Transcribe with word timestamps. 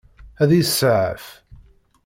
Ad 0.41 0.49
iyi-tseɛef? 0.51 1.25